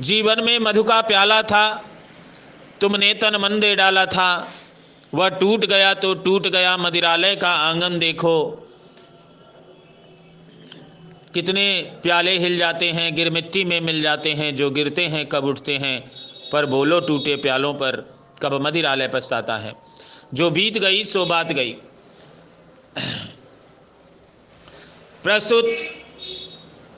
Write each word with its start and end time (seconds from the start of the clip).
जीवन 0.00 0.44
में 0.44 0.58
मधु 0.58 0.84
का 0.84 1.00
प्याला 1.00 1.42
था, 1.42 1.84
तुमने 2.80 3.14
तन 3.14 3.36
मन 3.36 3.60
दे 3.60 3.76
डाला 3.76 4.06
था। 4.06 4.52
वह 5.14 5.28
टूट 5.28 5.64
गया 5.64 5.94
तो 5.94 6.14
टूट 6.14 6.46
गया, 6.46 6.76
मदिरालय 6.76 7.36
का 7.36 7.50
आँगन 7.50 7.98
देखो। 7.98 8.50
कितने 11.34 11.92
प्याले 12.02 12.38
हिल 12.38 12.58
जाते 12.58 12.90
हैं, 12.90 13.14
गिर 13.14 13.30
मिट्टी 13.30 13.64
में 13.64 13.80
मिल 13.80 14.02
जाते 14.02 14.32
हैं, 14.32 14.56
जो 14.56 14.70
गिरते 14.70 15.06
हैं 15.06 15.26
कब 15.26 15.44
उठते 15.44 15.76
हैं। 15.76 16.12
पर 16.52 16.66
बोलो 16.66 17.00
टूटे 17.00 17.36
प्यालों 17.36 17.74
पर, 17.74 18.18
कब 18.42 18.66
मदिरालय 18.66 19.08
पछताता 19.08 19.56
है। 19.56 19.76
जो 20.34 20.50
बीत 20.50 20.78
गई, 20.78 21.04
सो 21.04 21.26
बात 21.26 21.46
गई। 21.46 21.72
प्रस्तुत 25.24 25.64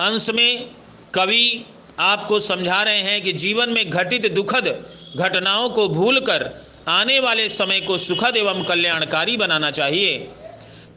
अंश 0.00 0.30
में 0.30 0.70
कवि 1.14 1.64
आपको 1.98 2.40
समझा 2.40 2.82
रहे 2.82 2.98
हैं 2.98 3.20
कि 3.22 3.32
जीवन 3.32 3.70
में 3.70 3.90
घटित 3.90 4.32
दुखद 4.32 4.66
घटनाओं 5.16 5.68
को 5.68 5.88
भूलकर 5.88 6.50
आने 6.88 7.18
वाले 7.20 7.48
समय 7.48 7.80
को 7.80 7.96
सुखद 7.98 8.36
एवं 8.36 8.62
कल्याणकारी 8.64 9.36
बनाना 9.36 9.70
चाहिए। 9.70 10.18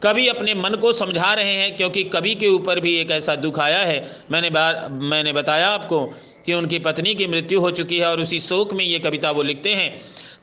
कभी 0.02 0.26
अपने 0.28 0.54
मन 0.54 0.74
को 0.74 0.92
समझा 0.92 1.32
रहे 1.34 1.54
हैं, 1.54 1.76
क्योंकि 1.76 2.02
कभी 2.04 2.34
के 2.34 2.48
ऊपर 2.48 2.80
भी 2.80 2.94
एक 2.94 3.10
ऐसा 3.10 3.34
दुख 3.36 3.58
आया 3.60 3.78
है। 3.78 4.24
मैंने 4.30 4.50
मैंने 5.08 5.32
बताया 5.32 5.68
आपको 5.68 6.04
कि 6.46 6.54
उनकी 6.54 6.78
पत्नी 6.78 7.14
की 7.14 7.26
मृत्यु 7.26 7.60
हो 7.60 7.70
चुकी 7.70 7.98
है 7.98 8.06
और 8.06 8.20
उसी 8.20 8.40
शोक 8.40 8.72
में 8.72 8.84
ये 8.84 8.98
कविता 8.98 9.30
वो 9.30 9.42
लिखते 9.42 9.74
हैं। 9.74 9.94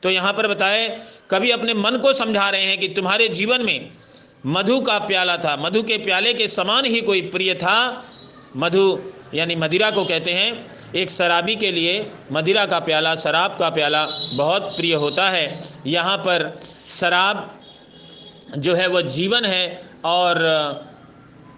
तो 0.02 0.10
यहाँ 0.10 0.32
पर 0.32 0.48
बताए, 0.48 0.86
कभी 1.30 1.50
अपने 1.50 1.74
मन 1.74 1.98
को 1.98 2.12
समझा 2.12 2.48
रहे 2.48 2.62
हैं 2.62 2.78
कि 2.78 2.88
तुम्हारे 2.88 3.28
जीवन 3.28 3.62
में 3.62 3.90
मधु 4.46 4.80
का 4.80 4.98
प्याला 4.98 5.36
था, 5.36 5.56
मधु 5.56 5.82
के 5.82 5.98
प्याले 5.98 6.32
के 6.34 6.48
समान 6.48 6.84
ही 6.84 7.00
कोई 7.00 7.20
प्रिय 7.22 7.54
था? 7.54 8.04
मधु 8.56 8.98
यानी 9.34 9.54
मदिरा 9.56 9.90
को 9.90 10.04
कहते 10.04 10.32
हैं 10.32 10.92
एक 10.94 11.10
शराबी 11.10 11.54
के 11.56 11.70
लिए 11.70 11.94
मदिरा 12.32 12.64
का 12.66 12.78
प्याला 12.80 13.14
शराब 13.16 13.56
का 13.58 13.68
प्याला 13.70 14.04
बहुत 14.34 14.62
प्रिय 14.76 14.94
होता 14.94 15.28
है। 15.30 15.58
यहाँ 15.86 16.16
पर 16.18 16.60
शराब 16.90 17.60
जो 18.58 18.74
है 18.74 18.86
वह 18.86 19.00
जीवन 19.08 19.44
है 19.44 19.82
और 20.04 20.38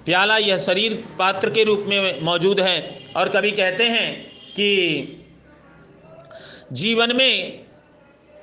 प्याला 0.05 0.36
यह 0.36 0.58
शरीर 0.58 0.94
पात्र 1.19 1.50
के 1.50 1.64
रूप 1.64 1.84
में 1.88 2.20
मौजूद 2.22 2.60
है। 2.60 2.77
और 3.16 3.28
कभी 3.28 3.50
कहते 3.50 3.84
हैं 3.84 4.12
कि 4.50 5.19
जीवन 6.72 7.16
में 7.16 7.64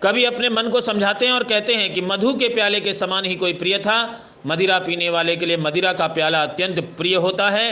कभी 0.02 0.24
अपने 0.26 0.50
मन 0.50 0.70
को 0.70 0.82
समझाते 0.82 1.26
हैं 1.26 1.34
और 1.34 1.44
कहते 1.44 1.76
हैं 1.76 1.94
कि 1.94 2.02
मधु 2.02 2.34
के 2.34 2.48
प्याले 2.50 2.80
के 2.80 2.94
समान 2.94 3.26
ही 3.26 3.36
कोई 3.36 3.54
प्रिय 3.54 3.78
था। 3.78 4.00
मदिरा 4.48 4.80
पीने 4.80 5.10
वाले 5.10 5.36
के 5.36 5.46
लिए 5.46 5.58
मदिरा 5.58 5.94
का 5.94 6.08
प्याला 6.08 6.44
अत्यंत 6.44 6.80
प्रिय 6.98 7.16
होता 7.18 7.50
है 7.50 7.72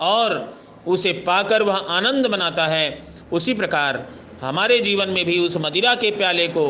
और 0.00 0.34
उसे 0.86 1.12
पाकर 1.26 1.62
वह 1.62 1.76
आनंद 1.90 2.26
मनाता 2.26 2.66
है। 2.66 2.98
उसी 3.32 3.54
प्रकार 3.54 4.06
हमारे 4.40 4.78
जीवन 4.78 5.08
में 5.08 5.24
भी 5.24 5.38
उस 5.38 5.56
मदिरा 5.56 5.94
के 5.94 6.10
प्याले 6.10 6.46
को 6.48 6.66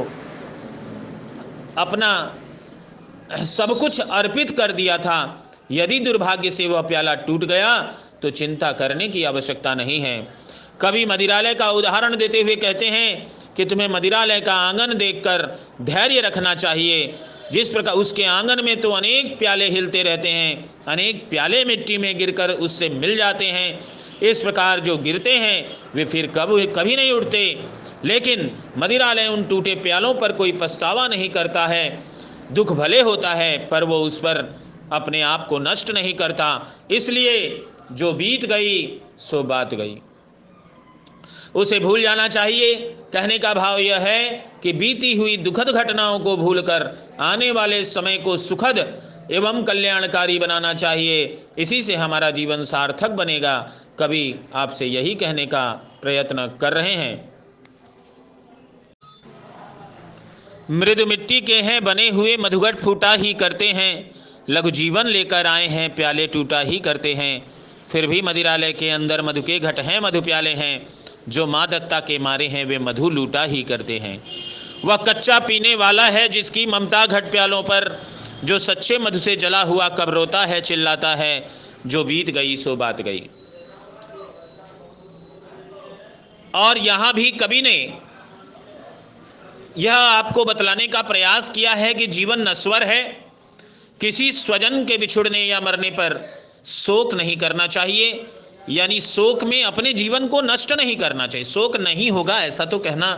अपना 1.79 2.11
सब 3.47 3.79
कुछ 3.79 4.01
अर्पित 4.01 4.51
कर 4.51 4.73
दिया 4.73 4.99
था। 4.99 5.19
यदि 5.73 5.99
दुर्भाग्य 5.99 6.51
से 6.51 6.67
वह 6.67 6.81
प्याला 6.83 7.15
टूट 7.23 7.45
गया 7.45 7.77
तो 8.23 8.31
चिंता 8.31 8.71
करने 8.73 9.09
की 9.09 9.25
आवश्यकता 9.25 9.75
नहीं 9.75 10.01
है। 10.01 10.17
कवि 10.81 11.05
मदिरालय 11.07 11.55
का 11.55 11.71
उदाहरण 11.71 12.17
देते 12.17 12.43
हुए 12.43 12.57
कहते 12.57 12.87
हैं 12.87 13.33
कि 13.57 13.65
तुम्हें 13.65 13.89
मदिरालय 13.89 14.41
का 14.41 14.55
आँगन 14.55 14.95
देखकर 14.95 15.47
धैर्य 15.83 16.21
रखना 16.21 16.55
चाहिए। 16.55 17.15
जिस 17.53 17.69
प्रकार 17.71 17.95
उसके 17.95 18.25
आँगन 18.25 18.65
में 18.65 18.81
तो 18.81 18.91
अनेक 18.91 19.39
प्याले 19.39 19.69
हिलते 19.69 20.03
रहते 20.03 20.29
हैं, 20.29 20.71
अनेक 20.89 21.29
प्याले 21.31 21.65
मिट्टी 21.65 21.99
में 21.99 22.17
गिरकर 22.19 22.51
उससे 22.51 22.89
मिल 22.89 23.17
जाते 23.17 23.47
हैं। 23.47 23.96
इस 24.23 24.41
प्रकार 24.41 24.81
जो 24.81 24.97
गिरते 24.97 25.33
हैं, 25.33 25.77
वे 25.95 26.05
फिर 26.05 26.27
कब, 26.27 26.73
कभी 26.77 26.97
नहीं 26.97 27.13
उठते 27.13 27.65
लेकिन 28.05 28.51
मदिरालय 28.79 29.27
उन 29.27 29.45
टूटे 29.45 29.75
प्यालों 29.75 30.15
पर 30.15 30.33
कोई 30.33 30.53
पछतावा 30.53 31.09
नहीं 31.09 31.31
करता 31.31 31.67
है। 31.67 32.05
दुख 32.53 32.73
भले 32.73 33.01
होता 33.01 33.31
है, 33.31 33.69
पर 33.69 33.85
वो 33.85 33.99
उस 33.99 34.19
पर 34.19 34.61
अपने 34.93 35.23
आप 35.23 35.47
को 35.49 35.59
नष्ट 35.59 35.91
नहीं 35.91 36.15
करता। 36.15 36.77
इसलिए 36.91 37.63
जो 37.93 38.13
बीत 38.13 38.47
गई, 38.47 39.01
सो 39.19 39.43
बात 39.43 39.75
गई। 39.75 39.97
उसे 41.55 41.81
भूल 41.81 42.03
जाना 42.03 42.29
चाहिए। 42.29 42.75
कहने 43.13 43.39
का 43.39 43.55
भाव 43.55 43.79
यह 43.79 43.99
है 43.99 44.53
कि 44.63 44.73
बीती 44.73 45.15
हुई 45.15 45.37
दुखद 45.37 45.69
घटनाओं 45.69 46.21
को 46.21 46.37
भूलकर 46.37 47.09
आने 47.21 47.51
वाले 47.51 47.85
समय 47.85 48.17
को 48.17 48.37
सुखद 48.37 49.03
एवं 49.31 49.63
कल्याणकारी 49.63 50.39
बनाना 50.39 50.75
चाहिए। 50.75 51.41
इसी 51.59 51.83
से 51.83 51.95
हमारा 51.95 52.31
जीवन 52.31 52.65
सार्थक 52.65 53.11
बनेगा। 53.11 53.73
कभी 54.01 54.35
आपसे 54.55 54.87
यही 54.87 55.15
कहने 55.15 55.47
का 55.47 55.99
प्रयत्न 56.03 56.59
कर 56.61 56.73
रहे 56.73 56.93
हैं। 56.93 57.37
मृद 60.71 61.01
मिट्टी 61.01 61.41
के 61.41 61.55
हैं, 61.55 61.85
बने 61.85 62.09
हुए 62.09 62.37
मधुघट 62.37 62.81
फूटा 62.81 63.13
ही 63.13 63.35
करते 63.35 63.69
हैं। 63.69 64.15
लघु 64.51 64.71
जीवन 64.71 65.07
लेकर 65.07 65.47
आए 65.47 65.67
हैं, 65.67 65.95
प्याले 65.95 66.27
टूटा 66.27 66.61
ही 66.61 66.79
करते 66.79 67.15
हैं। 67.15 67.47
फिर 67.93 68.07
भी 68.07 68.23
मदिरालय 68.23 68.73
के 68.73 68.91
अंदर 68.91 69.23
मधु 69.23 69.43
के 69.43 69.59
घट 69.59 69.79
हैं, 69.79 70.01
मधु 70.01 70.21
प्याले 70.21 70.51
हैं। 70.51 70.87
जो 71.29 71.47
मादकता 71.47 72.01
के 72.01 72.19
मारे 72.19 72.47
हैं, 72.47 72.65
वे 72.65 72.79
मधु 72.79 73.11
लूटा 73.11 73.43
ही 73.43 73.63
करते 73.63 73.99
हैं। 73.99 74.25
वह 74.85 74.97
कच्चा 74.97 75.39
पीने 75.39 75.75
वाला 75.75 76.07
है, 76.07 76.29
जिसकी 76.29 76.67
ममता 76.67 77.07
घट 77.07 77.31
प्यालों 77.31 77.63
पर। 77.63 78.03
जो 78.45 78.59
सच्चे 78.59 78.99
मधु 78.99 79.19
से 79.19 79.37
जला 79.37 79.63
हुआ 79.63 79.89
कब 79.89 80.11
रोता 80.11 80.45
है, 80.45 80.61
चिल्लाता 80.61 81.15
है। 81.15 81.51
जो 81.87 82.05
बीत 82.05 82.31
गई, 82.31 82.57
सो 82.57 82.77
बात 82.77 83.03
गई। 83.03 83.29
और 86.57 86.79
यहाँ 86.79 87.13
भी 87.15 87.31
कवि 87.33 87.61
ने 87.63 87.77
यह 89.79 89.95
आपको 89.95 90.45
बतलाने 90.45 90.87
का 90.87 91.03
प्रयास 91.03 91.51
किया 91.51 91.73
है 91.75 91.93
कि 91.95 92.07
जीवन 92.09 92.49
नस्वर 92.49 92.83
है, 92.83 93.03
किसी 94.01 94.31
स्वजन 94.33 94.85
के 94.85 94.97
बिछुड़ने 94.99 95.45
या 95.45 95.61
मरने 95.61 95.91
पर 95.91 96.19
शोक 96.67 97.15
नहीं 97.15 97.37
करना 97.37 97.67
चाहिए, 97.67 98.25
यानी 98.71 99.01
शोक 99.01 99.45
में 99.45 99.63
अपने 99.65 99.93
जीवन 99.93 100.27
को 100.29 100.41
नष्ट 100.43 100.73
नहीं 100.73 100.97
करना 100.97 101.27
चाहिए। 101.27 101.45
शोक 101.45 101.77
नहीं 101.77 102.11
होगा, 102.11 102.41
ऐसा 102.41 102.65
तो 102.65 102.79
कहना, 102.79 103.13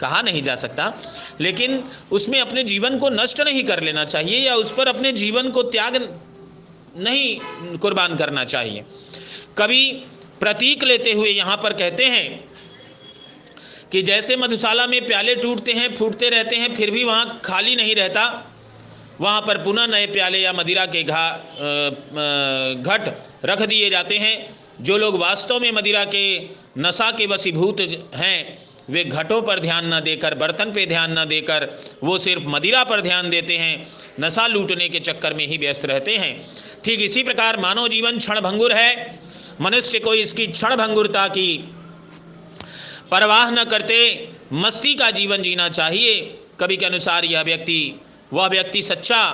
कहा 0.00 0.20
नहीं 0.22 0.42
जा 0.42 0.56
सकता, 0.56 0.92
लेकिन 1.40 1.82
उसमें 2.12 2.40
अपने 2.40 2.62
जीवन 2.64 2.98
को 2.98 3.08
नष्ट 3.10 3.40
नहीं 3.40 3.64
कर 3.64 3.82
लेना 3.82 4.04
चाहिए 4.04 4.38
या 4.38 4.54
उस 4.54 4.72
पर 4.72 4.88
अपने 4.88 5.12
जीवन 5.12 5.50
को 5.50 5.62
त्याग 5.62 5.96
नहीं 6.98 7.78
कुर्बान 7.78 8.16
करना 8.16 8.44
चाहिए। 8.44 8.84
कभी 9.58 9.90
प्रतीक 10.40 10.84
लेते 10.84 11.12
हुए 11.12 11.28
यहाँ 11.28 11.56
पर 11.56 11.72
कहते 11.72 12.04
हैं 12.06 12.49
कि 13.92 14.02
जैसे 14.02 14.36
मधुशाला 14.36 14.86
में 14.86 15.06
प्याले 15.06 15.34
टूटते 15.34 15.72
हैं, 15.72 15.94
फूटते 15.96 16.28
रहते 16.28 16.56
हैं, 16.56 16.74
फिर 16.74 16.90
भी 16.90 17.04
वहाँ 17.04 17.40
खाली 17.44 17.76
नहीं 17.76 17.94
रहता। 17.94 18.46
वहाँ 19.20 19.40
पर 19.40 19.58
पुनः 19.58 19.86
नए 19.86 20.06
प्याले 20.06 20.38
या 20.38 20.52
मदिरा 20.52 20.86
के 20.86 21.02
घा 21.02 21.30
घट 22.74 23.14
रख 23.44 23.62
दिए 23.62 23.90
जाते 23.90 24.18
हैं। 24.18 24.56
जो 24.80 24.96
लोग 24.96 25.18
वास्तव 25.18 25.60
में 25.60 25.72
मदिरा 25.72 26.04
के 26.04 26.38
नशा 26.78 27.10
के 27.10 27.26
वसीभूत 27.26 27.80
हैं, 28.14 28.58
वे 28.90 29.04
घटों 29.04 29.42
पर 29.42 29.58
ध्यान 29.58 29.94
न 29.94 30.00
देकर, 30.00 30.34
बर्तन 30.34 30.72
पे 30.72 30.86
ध्यान 30.86 31.18
न 31.18 31.24
देकर, 31.24 31.68
वो 32.04 32.18
सिर्फ़ 32.18 32.42
मदिरा 32.46 32.84
पर 32.84 33.00
ध्यान 33.00 33.30
देते 33.30 33.56
हैं। 33.58 33.86
नशा 34.20 34.46
लूटने 34.46 34.88
के 34.88 35.00
चक्कर 35.00 35.34
में 35.34 35.46
ही 35.46 35.58
व्यस्त 35.58 35.84
रहते 35.84 36.16
हैं। 36.16 36.46
ठीक 36.84 37.00
इसी 37.00 37.22
प्रकार 37.22 37.58
मानव 37.60 37.88
जीवन 37.88 38.18
क्षण 38.18 38.40
भंगुर 38.40 38.72
है। 38.72 39.20
मनुष्य 39.60 39.98
को 39.98 40.14
इसकी 40.14 40.46
क्षण 40.46 40.76
भंगुरता 40.76 41.26
की 41.28 41.74
परवाह 43.10 43.50
न 43.50 43.64
करते, 43.64 44.28
मस्ती 44.52 44.94
का 44.94 45.10
जीवन 45.10 45.42
जीना 45.42 45.68
चाहिए। 45.68 46.38
कवि 46.60 46.76
के 46.76 46.86
अनुसार 46.86 47.24
यह 47.24 47.42
व्यक्ति, 47.42 48.00
वह 48.32 48.46
व्यक्ति 48.46 48.82
सच्चा 48.82 49.24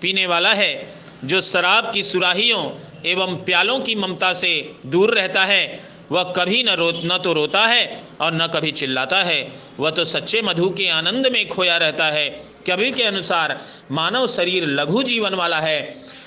पीने 0.00 0.26
वाला 0.26 0.52
है, 0.52 0.94
जो 1.24 1.40
शराब 1.40 1.92
की 1.94 2.02
सुराहियों 2.02 2.70
एवं 3.06 3.36
प्यालों 3.36 3.80
की 3.80 3.94
ममता 3.94 4.32
से 4.32 4.74
दूर 4.86 5.14
रहता 5.14 5.44
है। 5.44 5.92
वह 6.12 6.22
कभी 6.22 6.62
न 6.62 6.68
रो 6.68 6.90
न 6.94 7.18
तो 7.24 7.32
रोता 7.32 7.66
है 7.66 8.02
और 8.20 8.34
न 8.34 8.46
कभी 8.46 8.72
चिल्लाता 8.72 9.22
है। 9.22 9.52
वह 9.80 9.90
तो 9.90 10.04
सच्चे 10.04 10.42
मधु 10.42 10.68
के 10.70 10.88
आनंद 10.88 11.26
में 11.26 11.48
खोया 11.48 11.76
रहता 11.76 12.06
है। 12.06 12.28
कवि 12.66 12.90
के 12.90 13.02
अनुसार 13.02 13.60
मानव 13.90 14.26
शरीर 14.26 14.66
लघु 14.66 15.02
जीवन 15.02 15.34
वाला 15.34 15.60
है। 15.60 15.80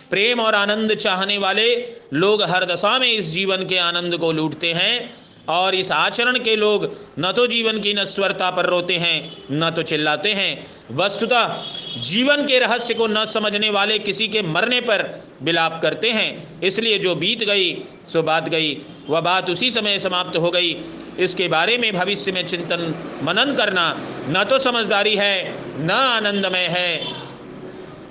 प्रेम 0.09 0.39
और 0.39 0.55
आनंद 0.55 0.95
चाहने 0.95 1.37
वाले 1.37 1.75
लोग 2.13 2.43
हर 2.43 2.65
दशा 2.65 2.99
में 2.99 3.07
इस 3.07 3.25
जीवन 3.25 3.65
के 3.65 3.77
आनंद 3.77 4.17
को 4.17 4.31
लूटते 4.31 4.73
हैं। 4.73 5.24
और 5.49 5.75
इस 5.75 5.91
आचरण 5.91 6.39
के 6.39 6.55
लोग 6.55 6.95
न 7.19 7.31
तो 7.31 7.47
जीवन 7.47 7.79
की 7.79 7.93
नश्वरता 7.93 8.51
पर 8.51 8.65
रोते 8.65 8.95
हैं, 8.95 9.43
न 9.51 9.71
तो 9.71 9.81
चिल्लाते 9.81 10.29
हैं। 10.29 10.67
वस्तुतः 10.91 11.61
जीवन 11.97 12.45
के 12.45 12.59
रहस्य 12.59 12.93
को 12.93 13.07
न 13.07 13.25
समझने 13.25 13.69
वाले 13.69 13.99
किसी 13.99 14.27
के 14.27 14.41
मरने 14.41 14.81
पर 14.81 15.23
विलाप 15.41 15.79
करते 15.81 16.09
हैं। 16.09 16.61
इसलिए 16.61 16.97
जो 16.97 17.15
बीत 17.15 17.43
गई, 17.43 17.73
सो 18.13 18.23
बात 18.23 18.49
गई। 18.49 18.77
वह 19.07 19.21
बात 19.21 19.49
उसी 19.49 19.71
समय 19.71 19.99
समाप्त 19.99 20.37
हो 20.37 20.51
गई। 20.51 20.81
इसके 21.19 21.47
बारे 21.47 21.77
में 21.77 21.93
भविष्य 21.93 22.31
में 22.31 22.47
चिंतन, 22.47 22.95
मनन 23.23 23.55
करना 23.55 23.97
न 24.29 24.43
तो 24.43 24.59
समझदारी 24.59 25.15
है, 25.15 25.53
न 25.85 25.91
आनंदमय 25.91 26.67
है। 26.71 27.07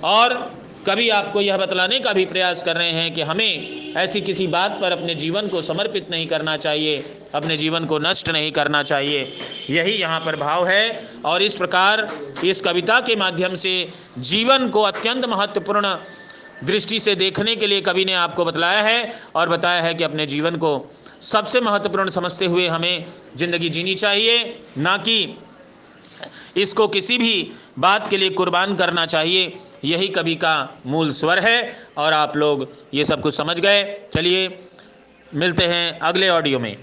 और 0.03 0.53
कभी 0.87 1.07
आपको 1.09 1.41
यह 1.41 1.57
बतलाने 1.57 1.99
का 1.99 2.11
भी 2.13 2.25
प्रयास 2.25 2.61
कर 2.63 2.75
रहे 2.77 2.89
हैं 2.91 3.13
कि 3.13 3.21
हमें 3.21 3.93
ऐसी 3.97 4.19
किसी 4.21 4.45
बात 4.47 4.77
पर 4.81 4.91
अपने 4.91 5.15
जीवन 5.15 5.47
को 5.47 5.61
समर्पित 5.61 6.11
नहीं 6.11 6.27
करना 6.27 6.55
चाहिए, 6.57 7.03
अपने 7.35 7.57
जीवन 7.57 7.85
को 7.85 7.97
नष्ट 7.99 8.29
नहीं 8.29 8.51
करना 8.51 8.81
चाहिए। 8.83 9.21
यही 9.69 9.93
यहाँ 9.93 10.19
पर 10.19 10.35
भाव 10.35 10.67
है 10.67 11.09
और 11.25 11.43
इस 11.43 11.55
प्रकार 11.55 12.07
इस 12.45 12.61
कविता 12.61 12.99
के 13.01 13.15
माध्यम 13.15 13.55
से 13.55 13.73
जीवन 14.19 14.69
को 14.69 14.81
अत्यंत 14.83 15.25
महत्वपूर्ण 15.25 15.95
दृष्टि 16.63 16.99
से 16.99 17.15
देखने 17.15 17.55
के 17.55 17.67
लिए 17.67 17.81
कवि 17.81 18.05
ने 18.05 18.13
आपको 18.15 18.45
बतलाया 18.45 18.81
है 18.81 19.13
और 19.35 19.49
बताया 19.49 19.81
है 19.81 19.93
कि 19.93 20.03
अपने 20.03 20.25
जीवन 20.25 20.55
को 20.57 20.71
सबसे 21.23 21.61
महत्वपूर्ण 21.61 22.09
समझते 22.11 22.45
हुए 22.45 22.67
हमें 22.67 23.05
ज़िंदगी 23.37 23.69
जीनी 23.69 23.95
चाहिए, 23.95 24.43
ना 24.77 24.97
कि 24.97 25.37
इसको 26.57 26.87
किसी 26.87 27.17
भी 27.17 27.51
बात 27.79 28.07
के 28.09 28.17
लिए 28.17 28.29
कुर्बान 28.31 28.75
करना 28.75 29.05
चाहिए। 29.05 29.53
यही 29.85 30.07
कवि 30.07 30.35
का 30.35 30.81
मूल 30.85 31.11
स्वर 31.11 31.39
है 31.39 31.87
और 31.97 32.13
आप 32.13 32.37
लोग 32.37 32.75
ये 32.93 33.05
सब 33.05 33.21
कुछ 33.21 33.37
समझ 33.37 33.59
गए। 33.59 34.09
चलिए, 34.13 34.59
मिलते 35.33 35.63
हैं 35.63 35.99
अगले 35.99 36.29
ऑडियो 36.29 36.59
में। 36.59 36.77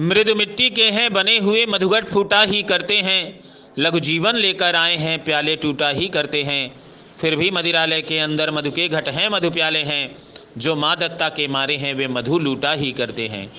मृदु 0.00 0.34
मिट्टी 0.34 0.70
के 0.70 0.84
हैं, 0.84 1.12
बने 1.12 1.38
हुए 1.38 1.66
मधुगट 1.66 2.08
फूटा 2.08 2.42
ही 2.42 2.62
करते 2.62 2.96
हैं। 2.96 3.40
लघु 3.78 4.00
जीवन 4.00 4.34
लेकर 4.34 4.76
आए 4.76 4.96
हैं, 4.96 5.24
प्याले 5.24 5.56
टूटा 5.56 5.88
ही 5.88 6.08
करते 6.08 6.42
हैं। 6.42 6.80
फिर 7.20 7.36
भी 7.36 7.50
मदिरालय 7.50 8.00
के 8.00 8.18
अंदर 8.18 8.50
मधु 8.50 8.70
के 8.70 8.88
घट 8.88 9.08
हैं, 9.08 9.28
मधु 9.28 9.50
प्याले 9.50 9.78
हैं। 9.78 10.16
जो 10.58 10.76
मादकता 10.76 11.28
के 11.28 11.48
मारे 11.48 11.76
हैं, 11.76 11.94
वे 11.94 12.08
मधु 12.08 12.38
लूटा 12.38 12.72
ही 12.72 12.92
करते 12.92 13.28
हैं। 13.28 13.52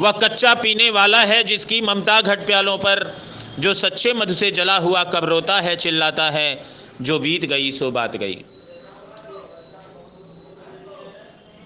वह 0.00 0.10
कच्चा 0.12 0.54
पीने 0.54 0.90
वाला 0.90 1.20
है, 1.20 1.44
जिसकी 1.44 1.80
ममता 1.80 2.20
घट 2.20 2.46
प्यालों 2.46 2.78
पर। 2.78 3.16
जो 3.58 3.72
सच्चे 3.74 4.12
मधु 4.12 4.34
से 4.34 4.50
जला 4.50 4.76
हुआ 4.76 5.02
कब 5.04 5.24
रोता 5.24 5.60
है, 5.60 5.76
चिल्लाता 5.76 6.30
है, 6.30 6.66
जो 7.02 7.18
बीत 7.18 7.44
गई 7.44 7.70
सो 7.72 7.90
बात 7.90 8.16
गई। 8.16 8.44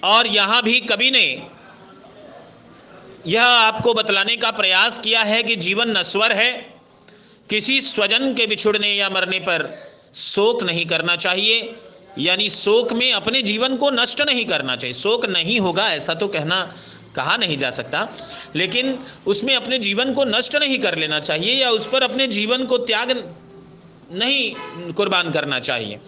और 0.04 0.26
यहाँ 0.26 0.62
भी 0.62 0.78
कवि 0.80 1.10
ने 1.10 1.26
यह 3.26 3.42
आपको 3.42 3.94
बतलाने 3.94 4.36
का 4.36 4.50
प्रयास 4.50 4.98
किया 4.98 5.22
है 5.22 5.42
कि 5.42 5.56
जीवन 5.56 5.96
नस्वर 5.98 6.32
है, 6.32 6.52
किसी 7.50 7.80
स्वजन 7.80 8.34
के 8.34 8.46
बिछुड़ने 8.46 8.92
या 8.94 9.08
मरने 9.10 9.38
पर 9.38 9.68
शोक 10.14 10.62
नहीं 10.62 10.84
करना 10.86 11.16
चाहिए, 11.16 11.74
यानी 12.18 12.48
शोक 12.50 12.92
में 12.92 13.12
अपने 13.12 13.42
जीवन 13.42 13.76
को 13.76 13.90
नष्ट 13.90 14.20
नहीं 14.20 14.44
करना 14.46 14.76
चाहिए। 14.76 14.94
शोक 14.94 15.26
नहीं 15.26 15.58
होगा, 15.60 15.88
ऐसा 15.92 16.14
तो 16.14 16.28
कहना 16.28 16.58
कहा 17.16 17.36
नहीं 17.36 17.56
जा 17.58 17.70
सकता। 17.70 18.08
लेकिन 18.56 18.98
उसमें 19.26 19.54
अपने 19.56 19.78
जीवन 19.78 20.12
को 20.14 20.24
नष्ट 20.24 20.56
नहीं 20.56 20.78
कर 20.78 20.98
लेना 20.98 21.20
चाहिए 21.20 21.54
या 21.54 21.70
उस 21.70 21.86
पर 21.86 22.02
अपने 22.02 22.26
जीवन 22.26 22.64
को 22.66 22.78
त्याग 22.78 23.10
नहीं 24.12 24.92
कुर्बान 24.92 25.30
करना 25.32 25.58
चाहिए। 25.60 26.00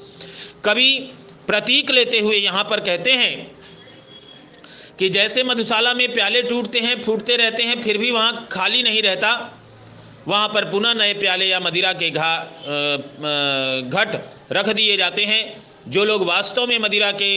कभी 0.65 0.99
प्रतीक 1.47 1.91
लेते 1.91 2.19
हुए 2.19 2.37
यहाँ 2.37 2.65
पर 2.65 2.81
कहते 2.81 3.13
हैं 3.13 3.51
कि 4.99 5.09
जैसे 5.09 5.43
मधुशाला 5.43 5.95
में 5.95 6.13
प्याले 6.15 6.43
टूटते 6.43 6.81
हैं, 6.81 7.03
फूटते 7.03 7.37
रहते 7.37 7.63
हैं, 7.63 7.83
फिर 7.83 7.99
भी 7.99 8.11
वहाँ 8.11 8.49
खाली 8.53 8.83
नहीं 8.83 9.03
रहता। 9.03 9.59
वहाँ 10.29 10.49
पर 10.49 10.65
पुनः 10.71 10.95
नए 10.95 11.13
प्याले 11.15 11.47
या 11.47 11.61
मदिरा 11.61 11.93
के 11.93 12.11
घा 12.11 12.37
घट 13.91 14.21
रख 14.53 14.69
दिए 14.69 14.97
जाते 14.97 15.25
हैं। 15.25 15.43
जो 15.89 16.05
लोग 16.05 16.25
वास्तव 16.27 16.67
में 16.67 16.79
मदिरा 16.79 17.11
के 17.13 17.33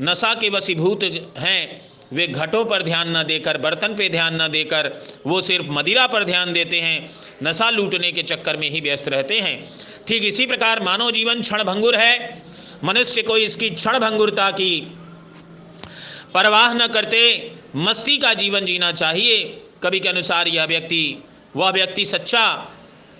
नशा 0.00 0.34
के 0.34 0.48
वसीभूत 0.48 1.02
हैं 1.38 1.87
वे 2.12 2.26
घटों 2.26 2.64
पर 2.64 2.82
ध्यान 2.82 3.16
न 3.16 3.22
देकर, 3.22 3.58
बर्तन 3.58 3.94
पे 3.94 4.08
ध्यान 4.08 4.42
न 4.42 4.48
देकर, 4.48 5.02
वो 5.26 5.42
सिर्फ़ 5.42 5.66
मदिरा 5.66 6.06
पर 6.06 6.24
ध्यान 6.24 6.52
देते 6.52 6.80
हैं, 6.80 7.10
नशा 7.42 7.70
लूटने 7.70 8.12
के 8.12 8.22
चक्कर 8.22 8.56
में 8.56 8.70
ही 8.70 8.80
व्यस्त 8.80 9.08
रहते 9.08 9.40
हैं। 9.40 9.70
ठीक 10.08 10.24
इसी 10.24 10.46
प्रकार 10.46 10.82
मानव 10.82 11.10
जीवन 11.10 11.42
क्षण 11.42 11.64
भंगुर 11.64 11.96
है। 11.96 12.42
मनुष्य 12.84 13.22
को 13.22 13.36
इसकी 13.36 13.70
क्षण 13.70 13.98
भंगुरता 13.98 14.50
की 14.50 14.92
परवाह 16.34 16.74
न 16.74 16.86
करते, 16.86 17.52
मस्ती 17.76 18.18
का 18.18 18.34
जीवन 18.34 18.66
जीना 18.66 18.92
चाहिए। 18.92 19.60
कवि 19.82 20.00
के 20.00 20.08
अनुसार 20.08 20.48
यह 20.48 20.64
व्यक्ति, 20.64 21.24
वह 21.56 21.70
व्यक्ति 21.70 22.04
सच्चा 22.06 22.72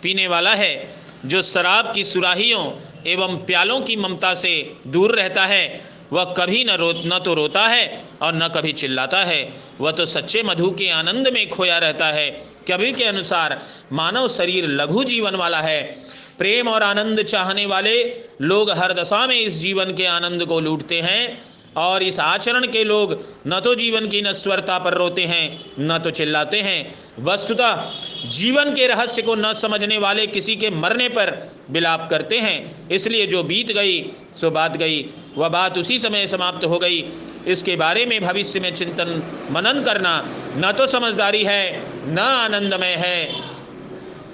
पीने 0.03 0.27
वाला 0.27 0.55
है, 0.55 0.97
जो 1.27 1.43
शराब 1.43 1.95
की 1.95 2.05
सुराहियों 2.05 2.73
एवं 3.07 3.37
प्यालों 3.37 3.81
की 3.81 3.97
ममता 3.97 4.35
से 4.35 4.73
दूर 4.87 5.15
रहता 5.15 5.47
है। 5.47 5.88
वह 6.13 6.25
कभी 6.39 6.65
न 6.65 6.71
रो 6.71 6.93
न 7.07 7.19
तो 7.25 7.35
रोता 7.35 7.67
है 7.69 8.05
और 8.23 8.35
न 8.35 8.49
कभी 8.49 8.73
चिल्लाता 8.73 9.19
है। 9.19 9.41
वह 9.81 9.93
तो 9.93 10.07
सच्चे 10.07 10.43
मधु 10.43 10.71
के 10.71 10.91
आनंद 10.91 11.29
में 11.29 11.49
खोया 11.49 11.79
रहता 11.79 12.07
है। 12.07 12.31
कवि 12.69 12.93
के 12.93 13.05
अनुसार 13.05 13.61
मानव 13.93 14.29
शरीर 14.29 14.67
लघु 14.67 15.05
जीवन 15.05 15.35
वाला 15.35 15.61
है। 15.61 15.83
प्रेम 16.39 16.69
और 16.69 16.83
आनंद 16.83 17.23
चाहने 17.23 17.67
वाले 17.67 18.03
लोग 18.41 18.71
हर 18.71 18.93
दशा 18.93 19.27
में 19.27 19.37
इस 19.37 19.55
जीवन 19.55 19.93
के 19.95 20.05
आनंद 20.07 20.45
को 20.45 20.61
लूटते 20.61 21.01
हैं। 21.01 21.43
और 21.77 22.03
इस 22.03 22.21
आचरण 22.21 22.67
के 22.67 22.85
लोग 22.85 23.25
न 23.47 23.61
तो 23.61 23.75
जीवन 23.75 24.09
की 24.09 24.23
नस्वरता 24.23 24.79
पर 24.79 24.95
रोते 24.95 25.25
हैं, 25.25 25.73
न 25.81 25.99
तो 25.99 26.11
चिल्लाते 26.11 26.61
हैं। 26.61 26.95
वस्तुतः 27.19 27.91
जीवन 28.27 28.75
के 28.75 28.87
रहस्य 28.87 29.23
को 29.23 29.35
न 29.35 29.53
समझने 29.53 29.99
वाले 29.99 30.27
किसी 30.27 30.57
के 30.57 30.71
मरने 30.71 31.09
पर 31.09 31.53
विलाप 31.71 32.09
करते 32.11 32.39
हैं। 32.39 32.89
इसलिए 32.89 33.27
जो 33.27 33.43
बीत 33.43 33.73
गई, 33.73 34.11
सो 34.41 34.51
बात 34.51 34.77
गई। 34.77 35.07
वह 35.37 35.49
बात 35.49 35.79
उसी 35.79 35.99
समय 35.99 36.27
समाप्त 36.27 36.65
हो 36.65 36.79
गई। 36.79 37.05
इसके 37.47 37.77
बारे 37.77 38.07
में 38.07 38.21
भविष्य 38.21 38.61
में 38.61 38.75
चिंतन 38.75 39.23
मनन 39.51 39.83
करना 39.83 40.25
न 40.57 40.73
तो 40.73 40.87
समझदारी 40.87 41.45
है, 41.45 41.83
न 42.07 42.19
आनंदमय 42.19 42.95
है। 42.99 43.35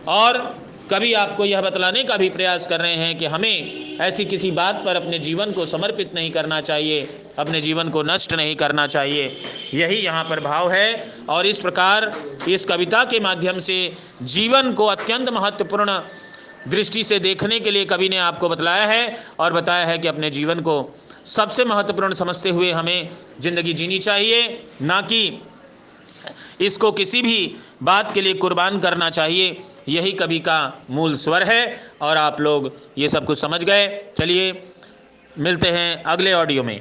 और 0.09 0.64
कभी 0.91 1.13
आपको 1.15 1.45
यह 1.45 1.61
बतलाने 1.61 2.03
का 2.05 2.17
भी 2.17 2.29
प्रयास 2.31 2.67
कर 2.67 2.81
रहे 2.81 2.95
हैं 2.95 3.17
कि 3.19 3.27
हमें 3.27 3.99
ऐसी 4.01 4.25
किसी 4.25 4.51
बात 4.51 4.83
पर 4.85 4.97
अपने 4.97 5.19
जीवन 5.19 5.53
को 5.53 5.65
समर्पित 5.67 6.15
नहीं 6.15 6.31
करना 6.31 6.61
चाहिए, 6.61 7.09
अपने 7.39 7.61
जीवन 7.61 7.89
को 7.91 8.03
नष्ट 8.03 8.35
नहीं 8.35 8.57
करना 8.57 8.87
चाहिए। 8.87 9.25
यही 9.75 9.97
यहाँ 9.97 10.25
पर 10.25 10.41
भाव 10.41 10.71
है 10.73 11.13
और 11.29 11.47
इस 11.47 11.59
प्रकार 11.59 12.11
इस 12.49 12.65
कविता 12.65 13.05
के 13.05 13.21
माध्यम 13.21 13.59
से 13.59 13.77
जीवन 14.23 14.73
को 14.73 14.87
अत्यंत 14.87 15.31
महत्वपूर्ण 15.31 15.99
दृष्टि 16.69 17.05
से 17.05 17.19
देखने 17.19 17.61
के 17.61 17.71
लिए 17.71 17.85
कवि 17.85 18.09
ने 18.09 18.19
आपको 18.19 18.49
बतलाया 18.49 18.87
है 18.87 19.19
और 19.41 19.53
बताया 19.53 19.87
है 19.87 19.99
कि 19.99 20.09
अपने 20.09 20.31
जीवन 20.31 20.61
को 20.61 20.77
सबसे 21.27 21.65
महत्वपूर्ण 21.65 22.15
समझते 22.15 22.51
हुए 22.51 22.71
हमें 22.73 23.09
ज़िंदगी 23.41 23.73
जीनी 23.73 23.99
चाहिए, 23.99 24.49
ना 24.83 25.01
कि 25.03 25.41
इसको 26.61 26.91
किसी 26.93 27.23
भी 27.23 27.55
बात 27.83 28.13
के 28.13 28.21
लिए 28.21 28.35
कुर्बान 28.35 28.79
करना 28.81 29.09
चाहिए। 29.11 29.57
यही 29.89 30.13
कवि 30.13 30.39
का 30.39 30.87
मूल 30.91 31.17
स्वर 31.17 31.43
है, 31.43 31.91
और 32.03 32.17
आप 32.17 32.41
लोग 32.41 32.81
ये 32.99 33.09
सब 33.09 33.25
कुछ 33.25 33.41
समझ 33.41 33.65
गए। 33.65 34.05
चलिए, 34.19 34.63
मिलते 35.39 35.69
हैं 35.69 36.03
अगले 36.03 36.33
ऑडियो 36.33 36.63
में। 36.63 36.81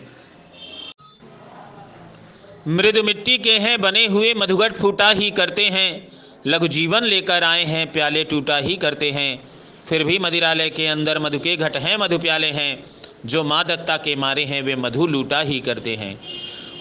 मृदु 2.68 3.04
मिट्टी 3.04 3.38
के 3.38 3.52
हैं, 3.52 3.82
बने 3.82 4.06
हुए 4.06 4.34
मधुगट 4.34 4.78
फूटा 4.78 5.10
ही 5.10 5.32
करते 5.32 5.66
हैं। 5.66 6.08
लघु 6.48 6.68
जीवन 6.68 7.04
लेकर 7.04 7.44
आए 7.44 7.64
हैं, 7.64 7.92
प्याले 7.92 8.24
टूटा 8.24 8.58
ही 8.58 8.76
करते 8.76 9.12
हैं। 9.12 9.44
फिर 9.90 10.04
भी 10.04 10.20
मदिरालय 10.20 10.70
के 10.70 10.88
अंदर 10.88 11.20
मधु 11.20 11.40
के 11.40 11.56
घट 11.56 11.76
हैं, 11.76 11.98
मधु 11.98 12.20
प्याले 12.20 12.48
हैं। 12.48 12.84
जो 13.26 13.44
मादकता 13.44 13.98
के 13.98 14.16
मारे 14.16 14.46
हैं, 14.46 14.62
वे 14.62 14.76
मधु 14.76 15.08
लूटा 15.08 15.40
ही 15.40 15.60
करते 15.60 15.96
हैं। 15.96 16.22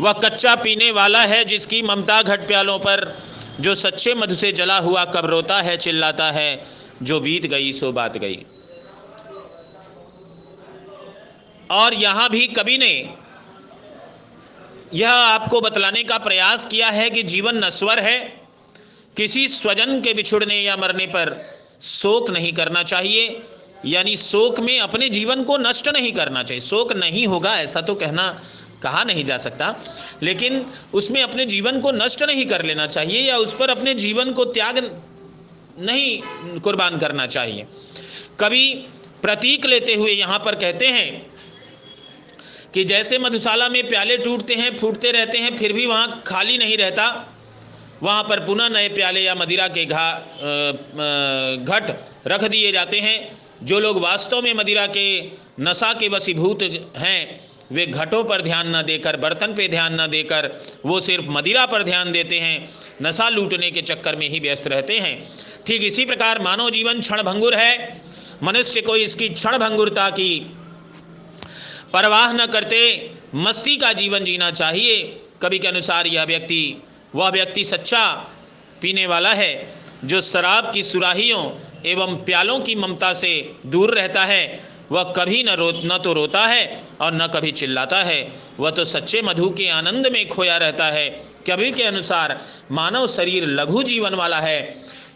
वह 0.00 0.12
कच्चा 0.12 0.54
पीने 0.54 0.90
वाला 0.90 1.22
है, 1.22 1.44
जिसकी 1.44 1.82
ममता 1.82 2.22
घट 2.22 2.46
प्यालों 2.46 2.78
पर। 2.78 3.18
जो 3.60 3.74
सच्चे 3.74 4.14
मधु 4.14 4.34
से 4.34 4.52
जला 4.52 4.78
हुआ 4.78 5.04
कब 5.04 5.26
रोता 5.26 5.60
है, 5.62 5.76
चिल्लाता 5.76 6.30
है, 6.30 6.66
जो 7.02 7.20
बीत 7.20 7.46
गई 7.46 7.72
सो 7.72 7.92
बात 7.92 8.16
गई। 8.18 8.44
और 11.70 11.94
यहाँ 11.94 12.28
भी 12.30 12.46
कवि 12.46 12.78
ने 12.78 12.92
यह 14.94 15.10
आपको 15.10 15.60
बतलाने 15.60 16.02
का 16.02 16.18
प्रयास 16.18 16.66
किया 16.66 16.88
है 16.90 17.08
कि 17.10 17.22
जीवन 17.22 17.64
नस्वर 17.64 17.98
है, 17.98 18.18
किसी 19.16 19.46
स्वजन 19.48 20.00
के 20.00 20.14
बिछुड़ने 20.14 20.60
या 20.60 20.76
मरने 20.76 21.06
पर 21.06 21.34
शोक 21.82 22.30
नहीं 22.30 22.52
करना 22.52 22.82
चाहिए, 22.82 23.42
यानी 23.86 24.16
शोक 24.16 24.60
में 24.60 24.78
अपने 24.80 25.08
जीवन 25.08 25.42
को 25.44 25.56
नष्ट 25.56 25.88
नहीं 25.88 26.12
करना 26.12 26.42
चाहिए। 26.42 26.60
शोक 26.60 26.92
नहीं 26.92 27.26
होगा, 27.26 27.54
ऐसा 27.56 27.80
तो 27.80 27.94
कहना 27.94 28.42
कहा 28.82 29.02
नहीं 29.04 29.24
जा 29.24 29.38
सकता, 29.38 29.74
लेकिन 30.22 30.64
उसमें 30.94 31.22
अपने 31.22 31.46
जीवन 31.46 31.80
को 31.80 31.90
नष्ट 31.92 32.22
नहीं 32.22 32.46
कर 32.46 32.64
लेना 32.64 32.86
चाहिए 32.86 33.20
या 33.20 33.36
उस 33.38 33.54
पर 33.54 33.70
अपने 33.70 33.94
जीवन 33.96 34.32
को 34.32 34.44
त्याग 34.46 34.78
नहीं 35.80 36.60
कुर्बान 36.60 36.98
करना 36.98 37.26
चाहिए। 37.26 37.66
कभी 38.40 38.72
प्रतीक 39.22 39.66
लेते 39.66 39.94
हुए 39.94 40.10
यहाँ 40.10 40.38
पर 40.38 40.54
कहते 40.54 40.86
हैं 40.88 41.10
कि 42.74 42.84
जैसे 42.84 43.18
मधुशाला 43.18 43.68
में 43.68 43.88
प्याले 43.88 44.16
टूटते 44.18 44.54
हैं, 44.54 44.76
फूटते 44.78 45.10
रहते 45.10 45.38
हैं, 45.38 45.56
फिर 45.58 45.72
भी 45.72 45.86
वहाँ 45.86 46.22
खाली 46.26 46.58
नहीं 46.58 46.76
रहता, 46.76 47.28
वहाँ 48.02 48.22
पर 48.22 48.40
पुनः 48.46 48.68
नए 48.68 48.88
प्याले 48.88 49.20
या 49.20 49.34
मदिरा 49.34 49.66
के 49.68 49.84
घा 49.84 50.10
घट 51.68 51.96
रख 52.26 52.44
दिए 52.44 52.72
जाते 52.72 53.00
हैं, 53.00 53.38
जो 53.62 53.78
लोग 53.78 54.00
वास्तव 54.02 54.42
में 54.42 54.52
मदिरा 54.54 54.86
के 54.86 55.06
नशा 55.60 55.92
के 55.92 56.08
वसीभूत 56.08 56.62
हैं 56.96 57.40
वे 57.72 57.86
घटों 57.86 58.24
पर 58.24 58.42
ध्यान 58.42 58.76
न 58.76 58.82
देकर, 58.82 59.16
बर्तन 59.16 59.54
पे 59.54 59.68
ध्यान 59.68 60.00
न 60.00 60.06
देकर, 60.06 60.62
वो 60.86 61.00
सिर्फ़ 61.00 61.24
मदिरा 61.28 61.66
पर 61.66 61.82
ध्यान 61.82 62.12
देते 62.12 62.40
हैं, 62.40 62.68
नशा 63.02 63.28
लूटने 63.28 63.70
के 63.70 63.82
चक्कर 63.82 64.16
में 64.16 64.28
ही 64.28 64.40
व्यस्त 64.40 64.66
रहते 64.66 64.98
हैं। 64.98 65.28
ठीक 65.66 65.82
इसी 65.82 66.04
प्रकार 66.04 66.42
मानव 66.42 66.70
जीवन 66.70 67.00
क्षण 67.00 67.22
भंगुर 67.22 67.54
है। 67.54 68.02
मनुष्य 68.42 68.80
को 68.80 68.96
इसकी 68.96 69.28
क्षण 69.28 69.58
भंगुरता 69.58 70.10
की 70.10 70.56
परवाह 71.92 72.32
न 72.32 72.46
करते, 72.46 73.10
मस्ती 73.34 73.76
का 73.76 73.92
जीवन 73.92 74.24
जीना 74.24 74.50
चाहिए। 74.50 75.20
कवि 75.42 75.58
के 75.58 75.68
अनुसार 75.68 76.06
यह 76.06 76.24
व्यक्ति, 76.24 76.82
वह 77.14 77.28
व्यक्ति 77.28 77.64
सच्चा 77.64 78.34
पीने 78.80 79.06
वाला 79.06 79.34
है, 79.34 79.74
जो 80.04 80.20
शराब 80.20 80.72
की 80.74 80.82
सुराहियों 80.82 81.50
एवं 81.86 82.16
प्यालों 82.16 82.60
की 82.60 82.74
ममता 82.74 83.12
से 83.12 83.52
दूर 83.66 83.94
रहता 83.94 84.24
है। 84.24 84.71
वह 84.92 85.02
कभी 85.16 85.42
न 85.42 85.48
रो, 85.48 85.70
न 85.84 85.98
तो 86.04 86.12
रोता 86.12 86.40
है 86.46 86.82
और 87.00 87.14
न 87.14 87.26
कभी 87.26 87.52
चिल्लाता 87.52 88.02
है। 88.02 88.20
वह 88.60 88.70
तो 88.70 88.84
सच्चे 88.84 89.22
मधु 89.22 89.48
के 89.50 89.68
आनंद 89.68 90.06
में 90.06 90.28
खोया 90.28 90.56
रहता 90.56 90.86
है। 90.86 91.08
कवि 91.46 91.70
के 91.70 91.82
अनुसार 91.82 92.40
मानव 92.70 93.06
शरीर 93.06 93.46
लघु 93.46 93.82
जीवन 93.82 94.14
वाला 94.14 94.40
है। 94.40 94.60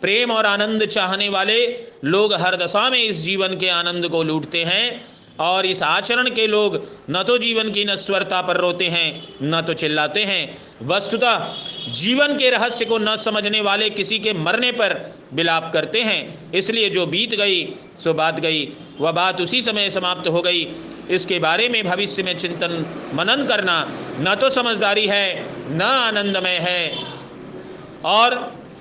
प्रेम 0.03 0.31
और 0.31 0.47
आनंद 0.47 0.85
चाहने 0.87 1.29
वाले 1.29 1.67
लोग 2.05 2.35
हर 2.35 2.57
दशा 2.57 2.89
में 2.91 2.99
इस 2.99 3.17
जीवन 3.17 3.57
के 3.57 3.69
आनंद 3.69 4.09
को 4.09 4.23
लूटते 4.23 4.65
हैं 4.65 5.05
और 5.41 5.67
इस 5.67 5.83
आचरण 5.83 6.31
के 6.31 6.47
लोग 6.47 6.77
न 7.11 7.23
तो 7.23 7.39
जीवन 7.39 7.71
की 7.71 7.85
नस्वरता 7.85 8.41
पर 8.43 8.57
रोते 8.57 8.89
हैं, 8.89 9.09
न 9.43 9.63
तो 9.63 9.75
चिल्लाते 9.75 10.23
हैं। 10.25 10.43
वस्तुतः 10.83 11.47
जीवन 11.93 12.37
के 12.39 12.51
रहस्य 12.51 12.85
को 12.85 12.99
न 12.99 13.17
समझने 13.17 13.61
वाले 13.61 13.91
किसी 13.91 14.19
के 14.19 14.33
मरने 14.33 14.73
पर 14.73 14.95
विलाप 15.33 15.71
करते 15.73 16.01
हैं। 16.01 16.53
इसलिए 16.53 16.91
जो 16.91 17.07
बीत 17.07 17.35
गई, 17.35 17.65
सो 18.05 18.15
बात 18.15 18.41
गई। 18.41 18.69
वह 19.01 19.13
बात 19.13 19.41
उसी 19.41 19.63
समय 19.63 19.91
समाप्त 19.91 20.29
हो 20.29 20.43
गई। 20.43 20.67
इसके 21.11 21.39
बारे 21.39 21.69
में 21.69 21.83
भविष्य 21.85 22.23
में 22.23 22.37
चिंतन, 22.39 22.85
मनन 23.15 23.47
करना 23.47 23.87
न 24.21 24.35
तो 24.35 24.51
समझदारी 24.51 25.07
है, 25.07 25.45
न 25.71 25.83
आनंदमय 25.83 26.59
है। 26.63 26.91
और 28.05 28.35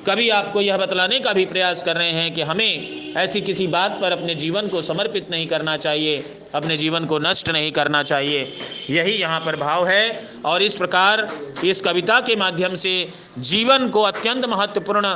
कभी 0.10 0.30
आपको 0.30 0.62
यह 0.62 0.78
बतलाने 0.78 1.20
का 1.20 1.34
भी 1.34 1.46
प्रयास 1.46 1.84
कर 1.84 1.96
रहे 1.96 2.10
हैं 2.10 2.34
कि 2.34 2.42
हमें 2.42 3.14
ऐसी 3.18 3.42
किसी 3.42 3.68
बात 3.68 3.98
पर 4.02 4.12
अपने 4.12 4.36
जीवन 4.36 4.68
को 4.68 4.82
समर्पित 4.82 5.30
नहीं 5.32 5.48
करना 5.48 5.76
चाहिए, 5.78 6.24
अपने 6.56 6.78
जीवन 6.78 7.06
को 7.06 7.20
नष्ट 7.20 7.50
नहीं 7.50 7.72
करना 7.72 8.02
चाहिए। 8.04 8.42
यही 8.90 9.14
यहाँ 9.14 9.40
पर 9.40 9.56
भाव 9.56 9.88
है 9.88 10.30
और 10.46 10.64
इस 10.64 10.76
प्रकार 10.76 11.28
इस 11.66 11.82
कविता 11.82 12.20
के 12.20 12.36
माध्यम 12.36 12.76
से 12.76 12.94
जीवन 13.40 13.90
को 13.90 14.02
अत्यंत 14.02 14.46
महत्वपूर्ण 14.46 15.16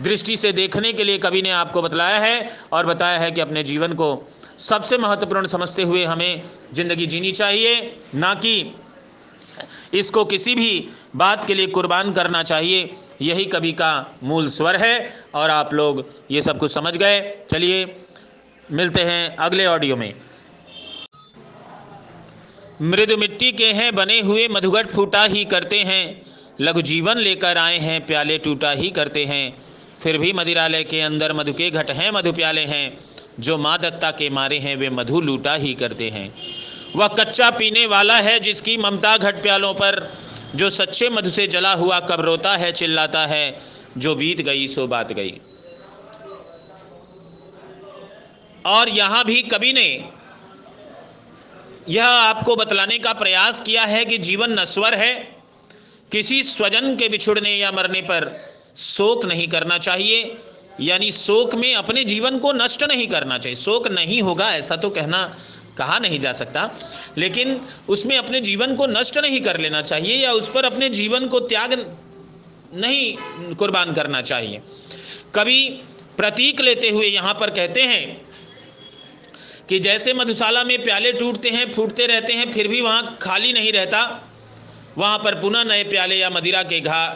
दृष्टि 0.00 0.36
से 0.36 0.52
देखने 0.52 0.92
के 0.92 1.04
लिए 1.04 1.18
कवि 1.18 1.42
ने 1.42 1.50
आपको 1.50 1.82
बतलाया 1.82 2.18
है 2.18 2.50
और 2.72 2.86
बताया 2.86 3.18
है 3.18 3.30
कि 3.30 3.40
अपने 3.40 3.62
जीवन 3.62 3.92
को 3.92 4.08
सबसे 4.60 4.98
महत्वपूर्ण 4.98 5.46
समझते 5.46 5.82
हुए 5.82 6.04
हमें 6.04 6.42
ज़िंदगी 6.74 7.06
जीनी 7.06 7.32
चाहिए, 7.32 7.80
ना 8.14 8.34
कि 8.34 8.74
इसको 9.94 10.24
किसी 10.24 10.54
भी 10.54 10.88
बात 11.16 11.44
के 11.46 11.54
लिए 11.54 11.66
कुर्बान 11.66 12.12
करना 12.12 12.42
चाहिए। 12.42 12.90
यही 13.22 13.44
कवि 13.44 13.72
का 13.72 14.18
मूल 14.22 14.48
स्वर 14.48 14.76
है 14.76 15.14
और 15.34 15.50
आप 15.50 15.74
लोग 15.74 16.04
ये 16.30 16.42
सब 16.42 16.58
कुछ 16.58 16.72
समझ 16.74 16.96
गए। 16.96 17.20
चलिए, 17.50 17.96
मिलते 18.68 19.00
हैं 19.00 19.36
अगले 19.36 19.66
ऑडियो 19.66 19.96
में। 19.96 20.12
मृदु 22.82 23.16
मिट्टी 23.16 23.50
के 23.52 23.66
हैं, 23.66 23.94
बने 23.94 24.20
हुए 24.20 24.46
मधुगट 24.48 24.90
फूटा 24.90 25.24
ही 25.24 25.44
करते 25.44 25.78
हैं। 25.78 26.22
लघु 26.60 26.82
जीवन 26.82 27.18
लेकर 27.18 27.58
आए 27.58 27.78
हैं, 27.78 28.06
प्याले 28.06 28.38
टूटा 28.38 28.70
ही 28.70 28.90
करते 28.90 29.24
हैं। 29.24 29.61
फिर 30.02 30.18
भी 30.18 30.32
मदिरालय 30.32 30.84
के 30.84 31.00
अंदर 31.00 31.32
मधु 31.32 31.52
के 31.52 31.70
घट 31.70 31.90
हैं, 31.90 32.10
मधु 32.10 32.32
प्याले 32.32 32.60
हैं। 32.60 32.98
जो 33.40 33.58
मादकता 33.58 34.10
के 34.10 34.30
मारे 34.30 34.58
हैं, 34.58 34.76
वे 34.76 34.90
मधु 34.90 35.20
लूटा 35.20 35.54
ही 35.54 35.74
करते 35.74 36.10
हैं। 36.10 36.34
वह 36.96 37.08
कच्चा 37.08 37.50
पीने 37.50 37.86
वाला 37.86 38.16
है, 38.16 38.40
जिसकी 38.40 38.76
ममता 38.76 39.16
घट 39.16 39.42
प्यालों 39.42 39.74
पर। 39.74 40.18
जो 40.54 40.70
सच्चे 40.70 41.08
मधु 41.08 41.30
से 41.30 41.46
जला 41.46 41.72
हुआ 41.72 42.00
कब 42.00 42.20
रोता 42.20 42.56
है, 42.56 42.72
चिल्लाता 42.72 43.26
है, 43.26 43.62
जो 43.98 44.14
बीत 44.14 44.40
गई 44.40 44.68
सो 44.68 44.86
बात 44.86 45.12
गई। 45.12 45.40
और 48.66 48.88
यहाँ 48.88 49.24
भी 49.24 49.42
कवि 49.42 49.72
ने 49.72 50.08
यह 51.88 52.04
आपको 52.04 52.56
बतलाने 52.56 52.98
का 52.98 53.12
प्रयास 53.12 53.60
किया 53.60 53.84
है 53.84 54.04
कि 54.04 54.18
जीवन 54.18 54.60
नस्वर 54.60 54.94
है। 54.94 55.36
किसी 56.12 56.42
स्वजन 56.42 56.96
के 56.96 57.08
बिछुड़ने 57.08 57.56
या 57.56 57.72
मरने 57.72 58.00
पर 58.00 58.51
शोक 58.76 59.24
नहीं 59.24 59.48
करना 59.48 59.78
चाहिए। 59.78 60.38
यानी 60.80 61.12
शोक 61.12 61.54
में 61.54 61.74
अपने 61.74 62.04
जीवन 62.04 62.38
को 62.38 62.52
नष्ट 62.52 62.82
नहीं 62.82 63.08
करना 63.08 63.38
चाहिए। 63.38 63.56
शोक 63.56 63.88
नहीं 63.88 64.22
होगा, 64.22 64.54
ऐसा 64.54 64.76
तो 64.76 64.90
कहना, 64.90 65.38
कहा 65.78 65.98
नहीं 65.98 66.20
जा 66.20 66.32
सकता। 66.32 66.70
लेकिन 67.18 67.60
उसमें 67.88 68.18
अपने 68.18 68.40
जीवन 68.40 68.74
को 68.76 68.86
नष्ट 68.86 69.18
नहीं 69.18 69.40
कर 69.40 69.60
लेना 69.60 69.82
चाहिए 69.82 70.16
या 70.16 70.32
उस 70.32 70.48
पर 70.48 70.64
अपने 70.64 70.88
जीवन 70.88 71.28
को 71.28 71.40
त्याग 71.40 71.96
नहीं 72.74 73.16
कुर्बान 73.54 73.92
करना 73.92 74.22
चाहिए। 74.22 74.62
कभी 75.34 75.68
प्रतीक 76.16 76.60
लेते 76.60 76.88
हुए 76.88 77.06
यहाँ 77.06 77.34
पर 77.34 77.50
कहते 77.50 77.82
हैं 77.82 78.32
कि 79.68 79.78
जैसे 79.78 80.12
मधुशाला 80.12 80.64
में 80.64 80.84
प्याले 80.84 81.12
टूटते 81.12 81.50
हैं, 81.50 81.72
फूटते 81.72 82.06
रहते 82.06 82.32
हैं, 82.32 82.52
फिर 82.52 82.68
भी 82.68 82.80
वहाँ 82.80 83.18
खाली 83.22 83.52
नहीं 83.52 83.72
रहता। 83.72 84.28
वहाँ 84.98 85.18
पर 85.18 85.34
पुनः 85.40 85.64
नए 85.64 85.84
प्याले 85.84 86.16
या 86.16 86.30
मदिरा 86.30 86.62
के 86.62 86.80
घा 86.80 87.06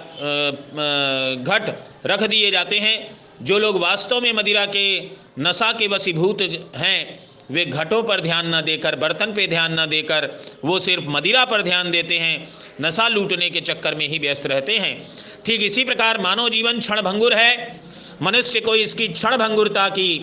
घट 1.34 1.74
रख 2.06 2.22
दिए 2.22 2.50
जाते 2.50 2.78
हैं। 2.78 2.96
जो 3.42 3.58
लोग 3.58 3.78
वास्तव 3.80 4.20
में 4.20 4.32
मदिरा 4.32 4.64
के 4.66 4.98
नशा 5.38 5.72
के 5.72 5.86
वसीभूत 5.86 6.42
हैं, 6.76 7.18
वे 7.50 7.64
घटों 7.64 8.02
पर 8.02 8.20
ध्यान 8.20 8.54
न 8.54 8.60
देकर, 8.60 8.96
बर्तन 8.96 9.32
पे 9.32 9.46
ध्यान 9.46 9.80
न 9.80 9.86
देकर, 9.86 10.28
वो 10.64 10.78
सिर्फ़ 10.80 11.04
मदिरा 11.08 11.44
पर 11.44 11.62
ध्यान 11.62 11.90
देते 11.90 12.18
हैं। 12.18 12.48
नशा 12.80 13.08
लूटने 13.08 13.50
के 13.50 13.60
चक्कर 13.60 13.94
में 13.94 14.06
ही 14.08 14.18
व्यस्त 14.18 14.46
रहते 14.46 14.78
हैं। 14.78 15.08
ठीक 15.46 15.62
इसी 15.62 15.84
प्रकार 15.84 16.20
मानव 16.20 16.48
जीवन 16.48 16.80
क्षण 16.80 17.02
भंगुर 17.02 17.34
है। 17.34 17.80
मनुष्य 18.22 18.60
को 18.60 18.74
इसकी 18.74 19.08
क्षण 19.08 19.36
भंगुरता 19.36 19.88
की 19.88 20.18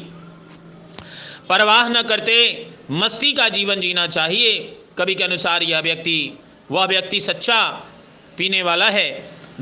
परवाह 1.50 1.90
न 1.90 2.02
करते, 2.02 2.68
मस्ती 2.92 3.34
का 3.34 3.50
जीवन 3.50 3.82
जीना 3.82 4.08
चाहिए। 4.08 4.76
कवि 4.98 5.16
के 5.16 5.24
अनुसार 5.24 5.64
यह 5.64 5.80
व्यक्ति 5.80 6.40
वह 6.74 6.86
व्यक्ति 6.86 7.20
सच्चा 7.22 7.62
पीने 8.38 8.62
वाला 8.64 8.90
है, 8.90 9.10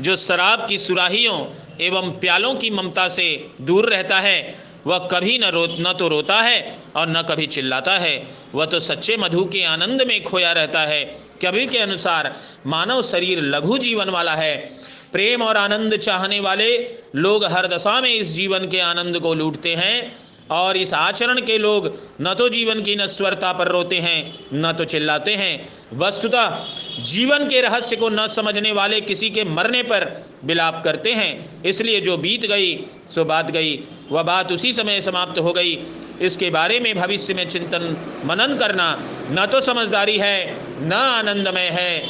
जो 0.00 0.16
शराब 0.16 0.66
की 0.68 0.78
सुराहियों 0.78 1.38
एवं 1.80 2.10
प्यालों 2.10 2.54
की 2.54 2.70
ममता 2.70 3.08
से 3.08 3.26
दूर 3.60 3.88
रहता 3.88 4.20
है, 4.20 4.38
वह 4.86 4.98
कभी 4.98 5.38
न 5.38 5.44
रो 5.44 5.66
न 5.80 5.92
तो 5.98 6.08
रोता 6.08 6.40
है 6.42 6.78
और 6.96 7.08
न 7.08 7.22
कभी 7.22 7.46
चिल्लाता 7.46 7.92
है। 7.92 8.14
वह 8.54 8.66
तो 8.66 8.80
सच्चे 8.80 9.16
मधु 9.16 9.44
के 9.44 9.64
आनंद 9.64 10.02
में 10.02 10.22
खोया 10.22 10.52
रहता 10.52 10.80
है। 10.80 11.04
कवि 11.42 11.66
के 11.66 11.78
अनुसार 11.78 12.34
मानव 12.66 13.02
शरीर 13.02 13.40
लघु 13.40 13.78
जीवन 13.78 14.08
वाला 14.08 14.34
है। 14.34 14.56
प्रेम 15.12 15.42
और 15.42 15.56
आनंद 15.56 15.96
चाहने 15.96 16.40
वाले 16.40 16.76
लोग 17.16 17.44
हर 17.44 17.66
दशा 17.66 18.00
में 18.00 18.10
इस 18.10 18.28
जीवन 18.28 18.68
के 18.68 18.80
आनंद 18.80 19.18
को 19.18 19.34
लूटते 19.34 19.74
हैं। 19.74 20.16
और 20.52 20.76
इस 20.76 20.94
आचरण 20.94 21.40
के 21.40 21.58
लोग 21.58 21.98
न 22.20 22.34
तो 22.34 22.48
जीवन 22.48 22.82
की 22.82 22.96
नश्वरता 22.96 23.52
पर 23.52 23.68
रोते 23.68 23.98
हैं, 23.98 24.46
न 24.54 24.72
तो 24.72 24.84
चिल्लाते 24.84 25.34
हैं। 25.34 25.68
वस्तुतः 25.92 26.64
जीवन 27.00 27.48
के 27.48 27.60
रहस्य 27.60 27.96
को 27.96 28.08
न 28.08 28.26
समझने 28.28 28.72
वाले 28.72 29.00
किसी 29.00 29.30
के 29.30 29.44
मरने 29.44 29.82
पर 29.82 30.26
विलाप 30.44 30.82
करते 30.84 31.12
हैं। 31.12 31.62
इसलिए 31.62 32.00
जो 32.00 32.16
बीत 32.16 32.46
गई, 32.46 32.76
सो 33.14 33.24
बात 33.24 33.50
गई। 33.50 33.80
वह 34.10 34.22
बात 34.22 34.52
उसी 34.52 34.72
समय 34.72 35.00
समाप्त 35.00 35.38
हो 35.38 35.52
गई। 35.52 35.78
इसके 36.20 36.50
बारे 36.50 36.80
में 36.80 36.94
भविष्य 36.94 37.34
में 37.34 37.48
चिंतन 37.48 37.96
मनन 38.24 38.56
करना 38.56 38.98
न 39.30 39.46
तो 39.46 39.60
समझदारी 39.60 40.18
है, 40.18 40.56
न 40.80 40.92
आनंदमय 40.92 41.68
है। 41.72 42.08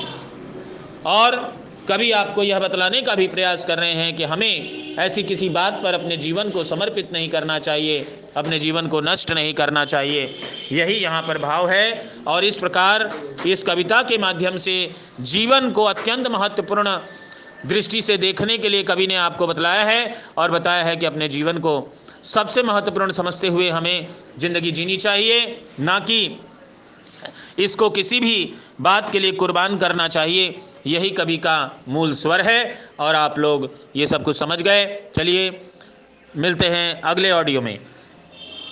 और 1.07 1.62
कभी 1.89 2.11
आपको 2.13 2.43
यह 2.43 2.59
बतलाने 2.61 3.01
का 3.03 3.15
भी 3.15 3.27
प्रयास 3.29 3.65
कर 3.65 3.79
रहे 3.79 3.93
हैं 3.93 4.15
कि 4.17 4.25
हमें 4.25 4.97
ऐसी 4.99 5.23
किसी 5.23 5.49
बात 5.49 5.81
पर 5.83 5.95
अपने 5.95 6.17
जीवन 6.17 6.51
को 6.51 6.63
समर्पित 6.65 7.13
नहीं 7.13 7.29
करना 7.29 7.59
चाहिए, 7.59 8.07
अपने 8.37 8.59
जीवन 8.59 8.89
को 8.89 9.01
नष्ट 9.01 9.33
नहीं 9.33 9.55
करना 9.55 9.85
चाहिए। 9.85 10.23
यही 10.73 10.95
यहाँ 10.95 11.23
पर 11.23 11.39
भाव 11.39 11.69
है 11.71 12.11
और 12.27 12.45
इस 12.45 12.57
प्रकार 12.57 13.09
इस 13.47 13.63
कविता 13.63 14.03
के 14.03 14.19
माध्यम 14.19 14.57
से 14.57 14.75
जीवन 15.21 15.71
को 15.71 15.85
अत्यंत 15.85 16.29
महत्वपूर्ण 16.29 16.97
दृष्टि 17.67 18.03
से 18.03 18.17
देखने 18.19 18.59
के 18.59 18.69
लिए 18.69 18.83
कवि 18.83 19.07
ने 19.07 19.17
आपको 19.17 19.47
बतलाया 19.47 19.85
है 19.85 20.17
और 20.39 20.51
बताया 20.51 20.85
है 20.85 20.97
कि 20.97 21.07
अपने 21.07 21.29
जीवन 21.29 21.59
को 21.59 21.75
सबसे 22.25 22.63
महत्वपूर्ण 22.63 23.13
समझते 23.13 23.49
हुए 23.49 23.69
हमें 23.71 24.07
ज़िंदगी 24.39 24.71
जीनी 24.71 24.97
चाहिए, 24.97 25.47
ना 25.81 25.99
कि 26.01 26.39
इसको 27.59 27.89
किसी 27.91 28.21
भी 28.21 28.55
बात 28.81 29.11
के 29.11 29.19
लिए 29.19 29.33
कुर्बान 29.33 29.77
करना 29.79 30.07
चाहिए। 30.09 30.55
यही 30.87 31.11
कवि 31.11 31.37
का 31.37 31.83
मूल 31.89 32.15
स्वर 32.15 32.41
है, 32.41 32.79
और 33.01 33.15
आप 33.15 33.39
लोग 33.39 33.71
ये 33.97 34.07
सब 34.07 34.23
कुछ 34.23 34.39
समझ 34.39 34.63
गए। 34.63 34.87
चलिए, 35.17 35.51
मिलते 36.37 36.67
हैं 36.67 37.01
अगले 37.01 37.31
ऑडियो 37.31 37.61
में। 37.61 37.79